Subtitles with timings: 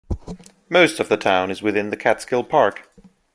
[0.67, 2.89] Most of the town is within the Catskill Park.